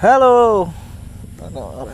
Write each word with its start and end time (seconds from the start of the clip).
Halo. 0.00 0.72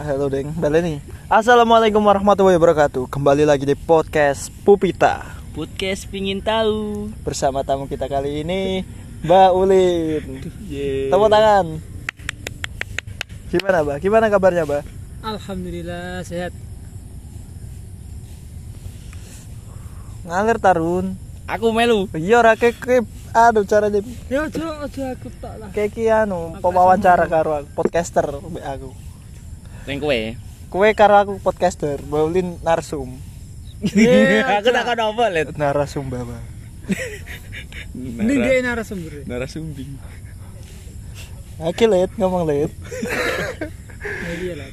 Halo 0.06 0.24
Deng, 0.30 0.54
balik 0.54 0.86
nih. 0.86 0.98
Assalamualaikum 1.26 1.98
warahmatullahi 1.98 2.54
wabarakatuh. 2.54 3.10
Kembali 3.10 3.42
lagi 3.42 3.66
di 3.66 3.74
podcast 3.74 4.46
Pupita 4.62 5.34
Podcast 5.50 6.06
pingin 6.06 6.38
tahu. 6.38 7.10
bersama 7.26 7.66
tamu 7.66 7.90
kita 7.90 8.06
kali 8.06 8.46
ini 8.46 8.86
Mbak 9.26 9.50
Ulin. 9.50 10.24
Yeay. 10.70 11.10
Tepuk 11.10 11.26
tangan. 11.26 11.66
Gimana, 13.50 13.76
Mbak? 13.82 13.98
Gimana 13.98 14.26
kabarnya, 14.30 14.62
Mbak? 14.62 14.82
Alhamdulillah 15.26 16.22
sehat. 16.22 16.54
Ngalir 20.22 20.62
tarun. 20.62 21.18
Aku 21.50 21.74
melu. 21.74 22.06
Iya 22.14 22.46
ora 22.46 22.54
keke 22.54 23.02
aduh 23.32 23.64
cara 23.64 23.88
di 23.88 24.00
Ya 24.28 24.44
aja 24.46 24.84
aja 24.84 25.04
aku 25.12 25.28
tak 25.40 25.54
lah. 25.60 25.68
keke 25.74 26.08
anu 26.08 26.56
pewawancara 26.60 27.24
karo 27.26 27.62
aku, 27.62 27.68
podcaster 27.74 28.24
mbak 28.24 28.64
aku. 28.64 28.90
Ning 29.88 29.98
kowe. 30.00 30.20
Kue 30.68 30.92
karo 30.92 31.16
aku 31.16 31.32
podcaster, 31.40 31.96
Mbak 32.04 32.22
Ulin 32.28 32.48
narsum. 32.60 33.16
Aku 34.60 34.68
tak 34.68 34.84
kau 34.84 35.16
apa 35.16 35.24
let. 35.32 35.48
Narasum, 35.56 36.12
Mbak. 36.12 36.28
Ini 37.96 38.34
dia 38.36 38.60
narasumber. 38.60 39.24
narasumbing. 39.24 39.96
Oke, 41.64 41.88
Let, 41.88 42.12
ngomong 42.20 42.44
Let. 42.44 42.68
Ya 42.68 44.32
iya 44.44 44.54
lah. 44.60 44.70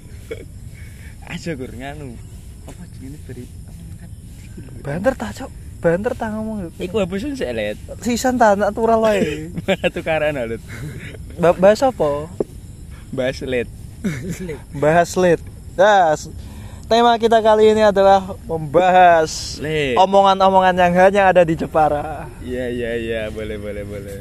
Aja 1.32 1.56
gur 1.56 1.72
nganu. 1.72 2.20
Apa 2.68 2.82
jenenge 3.00 3.24
beri? 3.24 3.46
Banter 4.84 5.16
tak, 5.16 5.32
Cok? 5.32 5.52
Banter 5.86 6.18
tak 6.18 6.34
ngomong. 6.34 6.74
Iku 6.76 6.98
hapusin 6.98 7.38
sik 7.38 7.54
let. 7.54 7.78
Sisan 8.02 8.42
tak 8.42 8.58
natural 8.58 8.98
wae. 9.00 9.54
Mana 9.70 9.88
tukaran 9.88 10.34
let. 10.34 10.58
Ba- 11.38 11.54
Bahas 11.54 11.86
apa? 11.86 12.26
Bahas 13.14 13.38
let. 13.46 13.70
Bahas 14.72 15.14
Let. 15.14 15.42
Nah, 15.74 16.14
s- 16.14 16.30
tema 16.86 17.14
kita 17.18 17.38
kali 17.38 17.70
ini 17.70 17.82
adalah 17.84 18.22
membahas 18.44 19.58
omongan-omongan 19.96 20.74
yang 20.76 20.94
hanya 20.96 21.22
ada 21.30 21.42
di 21.42 21.54
Jepara. 21.54 22.30
Iya 22.42 22.66
iya 22.70 22.92
iya, 22.96 23.22
boleh 23.30 23.58
boleh 23.58 23.82
boleh. 23.82 24.20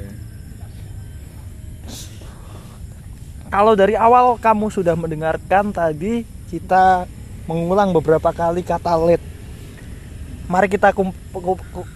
Kalau 3.46 3.72
dari 3.72 3.94
awal 3.94 4.34
kamu 4.36 4.66
sudah 4.68 4.92
mendengarkan 4.94 5.70
tadi 5.70 6.24
kita 6.48 7.06
mengulang 7.44 7.92
beberapa 7.92 8.32
kali 8.32 8.60
kata 8.60 8.96
let. 8.96 9.22
Mari 10.44 10.68
kita 10.68 10.92
kum, 10.92 11.08
ku- 11.32 11.56
ku- 11.56 11.88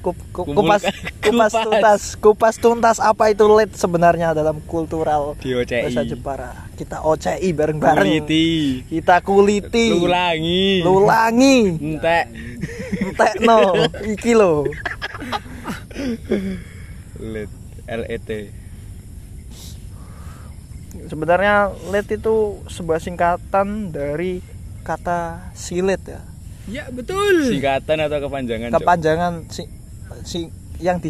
ku- 0.00 0.16
ku- 0.32 0.48
kupas 0.48 0.80
kupas 1.24 1.52
kupas. 1.52 1.52
tuntas 1.52 2.02
kupas 2.16 2.54
tuntas 2.56 2.96
apa 2.96 3.28
itu 3.28 3.44
let 3.46 3.68
sebenarnya 3.76 4.32
dalam 4.32 4.64
kultural 4.64 5.36
bahasa 5.36 6.00
Jepara. 6.02 6.72
Kita 6.72 7.04
OCI 7.04 7.52
bareng-bareng. 7.52 8.24
Kuliti. 8.24 8.80
Kita 8.88 9.20
kuliti. 9.20 9.92
Lulangi. 9.92 10.80
Lulangi. 10.80 11.58
Entek. 11.76 12.24
Entekno 13.04 13.60
iki 14.16 14.32
lho. 14.32 14.64
Let. 17.20 17.52
L 17.84 18.02
E 18.08 18.16
T. 18.16 18.30
Sebenarnya 21.10 21.68
let 21.90 22.08
itu 22.08 22.64
sebuah 22.70 22.96
singkatan 22.96 23.90
dari 23.92 24.40
kata 24.80 25.52
silet 25.52 26.00
ya. 26.06 26.22
Ya 26.66 26.84
betul. 26.88 27.46
Singkatan 27.46 27.96
atau 28.00 28.18
kepanjangan? 28.20 28.68
Cok? 28.68 28.78
kepanjangan 28.78 29.32
si, 29.48 29.62
si 30.22 30.38
yang 30.76 30.98
di 30.98 31.08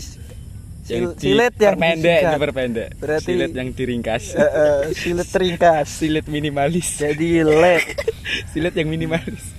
Yang 0.82 1.18
silet 1.18 1.54
yang 1.54 1.76
disingkat. 1.76 2.32
diperpendek. 2.34 2.88
Berarti- 2.96 3.26
silet 3.28 3.52
yang 3.52 3.68
diringkas. 3.70 4.22
Eh, 4.32 4.42
eh, 4.42 4.80
silet 4.92 5.30
ringkas 5.30 5.86
silet 5.98 6.26
minimalis. 6.26 6.96
jadi 6.96 7.42
let 7.42 7.84
silet 8.50 8.74
yang 8.74 8.88
minimalis. 8.88 9.54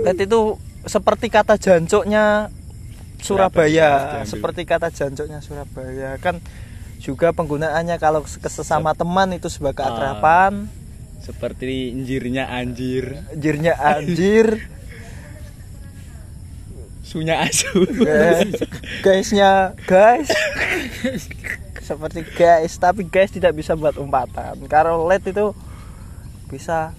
let 0.00 0.16
itu 0.16 0.56
seperti 0.82 1.28
kata 1.28 1.54
jancuknya 1.56 2.48
Surabaya, 3.20 4.24
seperti 4.24 4.64
kata 4.64 4.88
jancuknya 4.88 5.38
Surabaya 5.38 6.16
kan 6.16 6.40
juga 6.96 7.30
penggunaannya 7.30 7.96
kalau 7.96 8.20
ke 8.20 8.48
sesama 8.48 8.92
teman 8.92 9.28
itu 9.30 9.46
sebagai 9.46 9.76
Ah. 9.78 9.86
keakraban 9.86 10.72
Seperti 11.30 11.94
injirnya 11.94 12.50
anjir, 12.50 13.22
anjirnya 13.30 13.78
anjir. 13.78 14.66
Sunya 17.00 17.38
asu. 17.40 17.86
Eh, 18.02 18.50
guysnya 19.00 19.74
guys. 19.84 20.30
Seperti 21.80 22.22
guys 22.28 22.74
tapi 22.76 23.02
guys 23.04 23.30
tidak 23.30 23.50
bisa 23.52 23.74
buat 23.74 23.94
umpatan. 23.94 24.58
Kalau 24.66 25.06
let 25.06 25.22
itu 25.22 25.50
bisa 26.46 26.94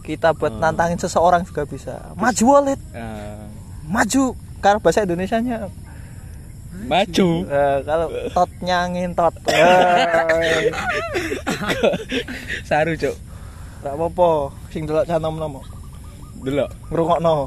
kita 0.00 0.30
buat 0.32 0.50
Hmm. 0.50 0.62
nantangin 0.64 0.98
seseorang 0.98 1.42
juga 1.42 1.62
bisa. 1.62 2.14
Maju 2.14 2.46
let 2.64 2.80
Ah, 2.92 3.46
maju. 3.84 4.34
Kalau 4.58 4.78
bahasa 4.78 5.02
Indonesia 5.02 5.38
nya 5.38 5.66
maju. 6.80 7.28
kalau 7.82 8.06
tot 8.30 8.50
nyangin 8.60 9.14
tot. 9.14 9.34
Eh, 9.50 10.70
Saru, 12.62 12.94
Cuk. 12.94 13.14
Gak 13.80 13.92
apa-apa 13.92 14.30
sing 14.68 14.84
delok 14.84 15.04
canom 15.04 15.34
nomo 15.34 15.60
Delok. 16.36 16.72
ngrungokno. 16.88 17.44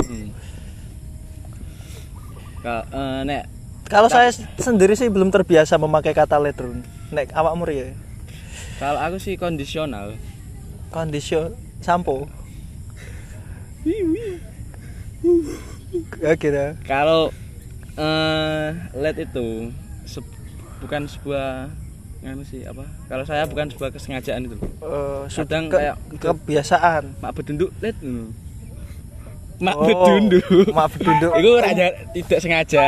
Ka- 2.59 2.85
eh, 2.88 3.19
nek 3.23 3.44
kalau 3.83 4.05
saya 4.07 4.29
sendiri 4.55 4.94
sih 4.94 5.09
belum 5.09 5.29
terbiasa 5.29 5.75
memakai 5.75 6.13
kata 6.13 6.38
let 6.38 6.55
Run. 6.55 6.85
nek 7.09 7.29
awakmu 7.31 7.66
ya 7.67 7.89
kalau 8.77 8.97
aku 8.99 9.17
sih 9.17 9.33
kondisional. 9.35 10.13
kondisi 10.89 11.38
sampo? 11.79 12.29
Ya 16.19 16.33
kira 16.33 16.77
Kalau 16.83 17.29
eh 17.94 18.67
LED 18.94 19.27
itu 19.27 19.69
se- 20.03 20.25
bukan 20.79 21.05
sebuah 21.05 21.69
nganu 22.23 22.41
sih 22.41 22.63
apa? 22.63 22.88
Kalau 23.06 23.23
saya 23.23 23.44
bukan 23.44 23.67
sebuah 23.67 23.91
kesengajaan 23.91 24.47
itu. 24.47 24.56
Eh, 24.56 25.22
Kadang 25.29 25.67
ke- 25.67 25.75
kayak 25.78 25.95
kebiasaan 26.17 27.03
Mak 27.19 27.31
bedunduk 27.34 27.69
ngono. 28.00 28.31
Mak 29.59 29.75
Oh, 29.75 29.85
bedunduk. 29.85 30.66
mak 30.69 30.88
bedunduk. 30.89 31.31
Itu 31.39 31.51
raja 31.57 31.85
tidak 32.12 32.39
sengaja. 32.39 32.88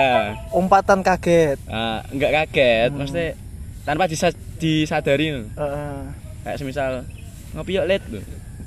umpatan 0.51 0.99
kaget 1.01 1.59
Ah, 1.65 1.99
enggak 2.09 2.31
kaget, 2.33 2.89
Hmm. 2.89 2.97
maksudnya 2.97 3.27
tanpa 3.83 4.07
disa 4.07 4.27
disadari. 4.57 5.29
ngono. 5.29 5.47
Heeh. 5.53 5.97
Kayak 6.41 6.57
semisal 6.57 6.91
ngopi 7.51 7.71
yuk 7.73 7.85
ngono. 7.85 8.17
Eh, 8.17 8.23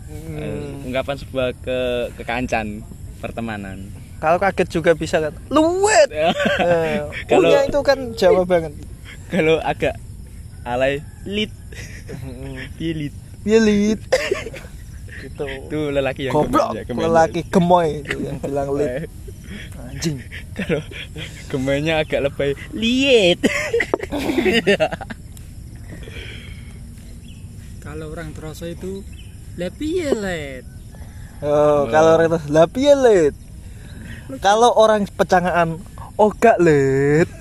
Hmm. 0.09 0.85
ungkapan 0.85 1.17
sebuah 1.17 1.49
ke 1.59 1.79
kekancan 2.15 2.81
pertemanan. 3.19 3.89
kalau 4.19 4.35
kaget 4.37 4.67
juga 4.69 4.91
bisa 4.93 5.21
kan 5.21 5.31
luwet 5.49 6.11
Eh, 6.11 6.27
Kalau- 7.29 7.39
punya 7.41 7.61
itu 7.63 7.81
kan 7.83 7.99
Jawa 8.15 8.43
banget 8.43 8.73
Kalau 9.31 9.61
agak 9.61 9.95
alay. 10.65 11.05
Lit, 11.29 11.53
pilit. 12.79 13.15
Yelit 13.47 14.03
gitu. 15.25 15.45
Itu 15.47 15.91
lelaki 15.91 16.29
yang 16.31 16.35
goblok. 16.35 16.75
ya, 16.75 16.83
lelaki 16.89 17.43
gemoy. 17.49 18.03
Itu 18.03 18.19
yang 18.23 18.39
bilang 18.43 18.71
lit. 18.75 19.11
Anjing. 19.81 20.21
Kalau 20.53 20.83
gemennya 21.49 22.05
agak 22.05 22.29
lebay 22.29 22.53
liet. 22.77 23.41
Kalau 27.89 28.13
orang 28.13 28.37
terasa 28.37 28.69
itu 28.69 29.01
lebih 29.57 30.13
let. 30.13 30.63
oh, 31.41 31.89
kalau 31.89 32.21
orang 32.21 32.29
itu 32.37 32.39
lah 32.53 32.69
piye 32.69 32.93
lit? 32.93 33.35
Kalau 34.45 34.77
orang 34.77 35.09
pecangaan 35.09 35.81
oh 36.21 36.31
gak 36.37 36.61
lit. 36.61 37.33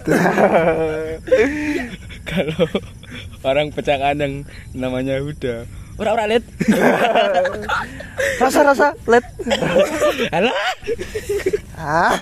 Kalau 2.23 2.63
orang 3.47 3.71
pecangan 3.71 4.13
yang 4.13 4.43
namanya 4.71 5.17
Huda, 5.17 5.63
ora-ora 5.95 6.27
lit. 6.27 6.43
rasa 8.41 8.59
rasa 8.61 8.87
lit 9.05 9.25
Alah. 10.29 10.53
ah 11.73 12.13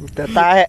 udah 0.00 0.26
taek 0.28 0.68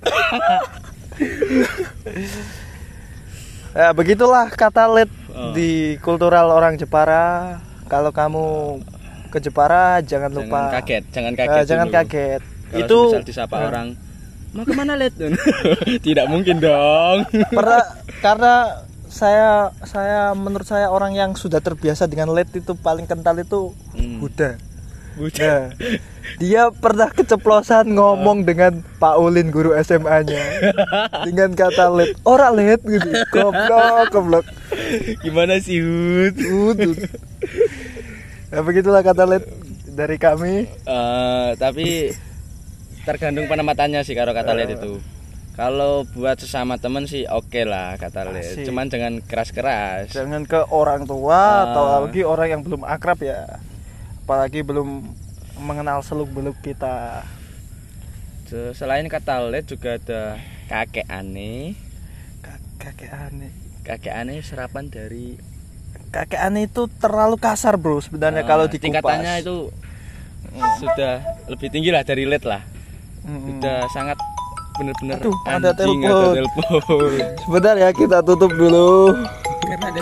ya 3.73 3.89
begitulah 3.91 4.47
kata 4.49 4.85
lit 4.91 5.11
Oh. 5.33 5.49
di 5.49 5.97
kultural 5.97 6.45
orang 6.47 6.77
Jepara 6.77 7.57
kalau 7.89 8.13
kamu 8.13 8.77
ke 9.27 9.41
Jepara 9.41 9.97
jangan 9.99 10.29
lupa 10.29 10.69
Jangan 10.69 10.77
kaget, 10.77 11.03
jangan 11.09 11.31
Eh, 11.31 11.37
kaget. 11.41 11.65
jangan 11.65 11.87
dulu. 11.87 11.95
kaget 11.97 12.41
Kalau 12.63 12.77
itu 12.77 12.97
disapa 13.25 13.55
eh, 13.55 13.65
orang 13.65 13.87
mau 14.53 14.61
ke 14.61 14.73
mana 14.77 14.93
lit? 14.93 15.17
Tidak 16.05 16.25
mungkin 16.29 16.61
dong. 16.61 17.25
pernah 17.49 17.81
karena 18.21 18.53
saya 19.13 19.69
saya 19.85 20.33
menurut 20.33 20.65
saya 20.65 20.89
orang 20.89 21.13
yang 21.13 21.37
sudah 21.37 21.61
terbiasa 21.61 22.09
dengan 22.09 22.33
LED 22.33 22.65
itu 22.65 22.73
paling 22.73 23.05
kental 23.05 23.37
itu 23.37 23.69
Hmm. 23.93 24.17
Buddha 24.17 24.57
Nah, 25.13 25.69
dia 26.41 26.73
pernah 26.73 27.05
keceplosan 27.05 27.93
ngomong 27.93 28.49
dengan 28.49 28.81
Pak 28.97 29.21
Ulin 29.21 29.53
guru 29.53 29.77
SMA-nya 29.77 30.41
dengan 31.21 31.53
kata 31.53 31.85
let 31.93 32.17
ora 32.25 32.49
let 32.49 32.81
gitu 32.81 33.13
goblok 33.29 34.09
goblok 34.09 34.45
Gimana 35.21 35.61
sih 35.61 35.85
Hud? 35.85 36.33
Udut. 36.33 36.97
Nah, 38.49 38.61
begitulah 38.65 39.05
kata 39.05 39.29
let 39.29 39.45
dari 39.85 40.17
kami 40.17 40.65
Eh, 40.65 41.49
tapi 41.61 42.09
tergantung 43.05 43.45
penematannya 43.45 44.01
sih 44.01 44.17
kalau 44.17 44.33
kata 44.33 44.57
lihat 44.57 44.81
itu. 44.81 44.97
Kalau 45.53 46.01
buat 46.09 46.33
sesama 46.35 46.75
temen 46.75 47.05
sih 47.05 47.23
oke 47.23 47.61
lah 47.61 47.93
kata. 47.95 48.25
Asik. 48.27 48.65
Cuman 48.65 48.89
jangan 48.89 49.21
keras-keras. 49.21 50.09
jangan 50.09 50.43
ke 50.43 50.65
orang 50.67 51.05
tua 51.05 51.37
Ah. 51.37 51.57
atau 51.69 51.83
lagi 51.99 52.21
orang 52.21 52.47
yang 52.49 52.61
belum 52.61 52.81
akrab 52.81 53.21
ya 53.21 53.61
apalagi 54.19 54.61
belum 54.61 55.05
mengenal 55.59 56.01
seluk 56.01 56.31
beluk 56.31 56.57
kita 56.59 57.21
Se- 58.43 58.73
Selain 58.73 59.05
kata 59.05 59.45
lihat 59.45 59.65
juga 59.65 59.95
ada 59.95 60.41
kakek 60.65 61.05
aneh. 61.05 61.77
Ka- 62.39 62.61
kakek 62.81 63.11
aneh 63.11 63.51
Kakek 63.81 64.13
aneh 64.15 64.39
serapan 64.39 64.87
dari 64.87 65.37
kakek 66.09 66.39
aneh 66.39 66.65
itu 66.65 66.89
terlalu 66.95 67.35
kasar 67.35 67.75
bro 67.75 67.99
sebenarnya 67.99 68.41
eh, 68.41 68.47
kalau 68.47 68.65
dikupas 68.65 68.81
tingkatannya 68.81 69.33
itu 69.39 69.69
sudah 70.77 71.13
lebih 71.45 71.67
tinggi 71.67 71.89
lah 71.89 72.01
dari 72.01 72.23
led 72.23 72.41
lah. 72.41 72.61
Mm-mm. 73.23 73.59
Sudah 73.59 73.85
sangat 73.89 74.17
bener-bener 74.73 75.17
Aduh, 75.17 75.35
ada 75.45 75.69
telepon. 75.71 76.01
ada 76.03 76.33
telepon. 76.35 77.11
sebentar 77.39 77.75
ya 77.75 77.89
kita 77.91 78.17
tutup 78.21 78.51
dulu 78.51 79.13
karena 79.63 79.85
ada 79.89 80.01